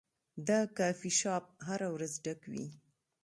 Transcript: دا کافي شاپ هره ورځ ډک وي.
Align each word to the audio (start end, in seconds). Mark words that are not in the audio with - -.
دا 0.47 0.59
کافي 0.77 1.11
شاپ 1.19 1.45
هره 1.67 1.87
ورځ 1.95 2.13
ډک 2.25 2.41
وي. 2.51 2.65